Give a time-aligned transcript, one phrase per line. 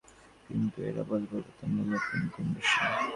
[0.47, 2.77] কিন্তু এরা বলে পরিবর্তনের মূল্য তিনগুণ বেশী।